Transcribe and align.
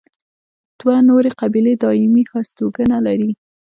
دوه 0.79 0.95
نورې 1.09 1.29
قبیلې 1.41 1.73
دایمي 1.83 2.23
هستوګنه 2.31 2.97
لري. 3.07 3.31